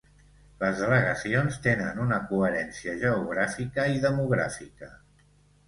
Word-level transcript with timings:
Les 0.61 0.79
delegacions 0.83 1.59
tenen 1.67 2.01
una 2.07 2.17
coherència 2.33 2.97
geogràfica 3.05 3.89
i 3.99 4.03
demogràfica. 4.09 4.93